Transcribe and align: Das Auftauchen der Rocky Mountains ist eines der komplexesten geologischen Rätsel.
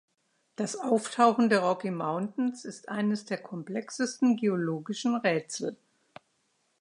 Das 0.55 0.75
Auftauchen 0.77 1.49
der 1.49 1.59
Rocky 1.59 1.91
Mountains 1.91 2.65
ist 2.65 2.89
eines 2.89 3.25
der 3.25 3.37
komplexesten 3.37 4.35
geologischen 4.35 5.15
Rätsel. 5.15 5.77